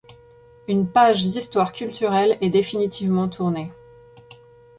[0.67, 3.71] Une page d'histoire culturelle est définitivement tournée.